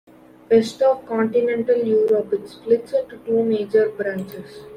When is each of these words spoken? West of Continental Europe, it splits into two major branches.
West 0.49 0.81
of 0.81 1.05
Continental 1.05 1.77
Europe, 1.77 2.33
it 2.33 2.49
splits 2.49 2.91
into 2.91 3.17
two 3.17 3.43
major 3.43 3.87
branches. 3.89 4.63